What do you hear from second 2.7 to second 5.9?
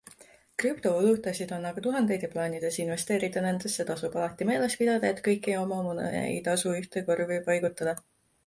investeerida nendesse, tasub alati meeles pidada, et kõiki oma